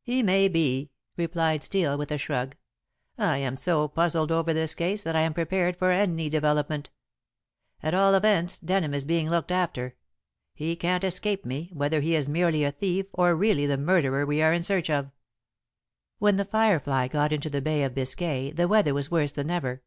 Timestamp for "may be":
0.22-0.90